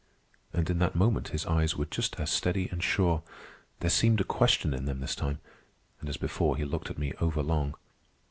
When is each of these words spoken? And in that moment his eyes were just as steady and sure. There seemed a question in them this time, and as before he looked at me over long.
And 0.51 0.67
in 0.67 0.79
that 0.79 0.95
moment 0.95 1.27
his 1.27 1.45
eyes 1.45 1.75
were 1.75 1.85
just 1.85 2.19
as 2.19 2.31
steady 2.31 2.67
and 2.69 2.81
sure. 2.83 3.21
There 3.81 3.89
seemed 3.91 4.19
a 4.19 4.23
question 4.23 4.73
in 4.73 4.85
them 4.85 4.99
this 4.99 5.13
time, 5.15 5.41
and 5.99 6.09
as 6.09 6.17
before 6.17 6.57
he 6.57 6.65
looked 6.65 6.89
at 6.89 6.97
me 6.97 7.13
over 7.19 7.43
long. 7.43 7.75